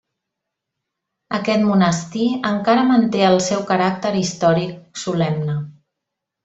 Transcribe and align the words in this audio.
Aquest 1.39 1.63
monestir 1.67 2.31
encara 2.53 2.87
manté 2.95 3.23
el 3.29 3.39
seu 3.51 3.65
caràcter 3.73 4.15
històric 4.25 4.77
solemne. 5.07 5.63